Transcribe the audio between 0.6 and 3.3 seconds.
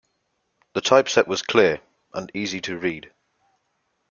The typeset was clear and easy to read.